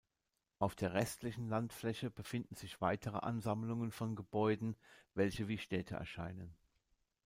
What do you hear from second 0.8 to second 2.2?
restlichen „Landfläche“